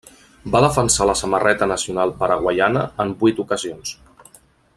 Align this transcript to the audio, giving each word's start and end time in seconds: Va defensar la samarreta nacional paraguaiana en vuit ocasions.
Va 0.53 0.61
defensar 0.63 1.07
la 1.09 1.15
samarreta 1.19 1.67
nacional 1.73 2.15
paraguaiana 2.23 2.87
en 3.05 3.13
vuit 3.23 3.43
ocasions. 3.45 3.95